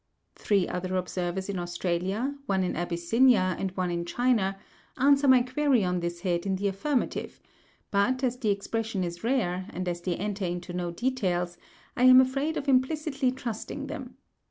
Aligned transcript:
Three 0.35 0.67
other 0.67 0.95
observers 0.95 1.47
in 1.47 1.59
Australia, 1.59 2.33
one 2.47 2.63
in 2.63 2.75
Abyssinia, 2.75 3.55
and 3.59 3.69
one 3.77 3.91
in 3.91 4.03
China, 4.03 4.57
answer 4.97 5.27
my 5.27 5.43
query 5.43 5.83
on 5.83 5.99
this 5.99 6.21
head 6.21 6.47
in 6.47 6.55
the 6.55 6.67
affirmative; 6.67 7.39
but 7.91 8.23
as 8.23 8.37
the 8.39 8.49
expression 8.49 9.03
is 9.03 9.23
rare, 9.23 9.67
and 9.69 9.87
as 9.87 10.01
they 10.01 10.15
enter 10.15 10.45
into 10.45 10.73
no 10.73 10.89
details, 10.89 11.59
I 11.95 12.05
am 12.05 12.19
afraid 12.19 12.57
of 12.57 12.67
implicitly 12.67 13.31
trusting 13.31 13.85
them. 13.85 14.17